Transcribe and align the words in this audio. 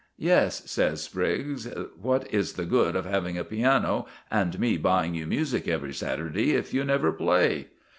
"Yes," 0.17 0.63
says 0.65 1.03
Spriggs, 1.03 1.67
"what 1.95 2.25
is 2.33 2.53
the 2.53 2.65
good 2.65 2.95
of 2.95 3.05
having 3.05 3.37
a 3.37 3.43
piano, 3.43 4.07
and 4.31 4.59
me 4.59 4.75
buying 4.75 5.13
you 5.13 5.27
music 5.27 5.67
every 5.67 5.93
Saturday, 5.93 6.55
if 6.55 6.73
you 6.73 6.83
never 6.83 7.11
play?" 7.11 7.67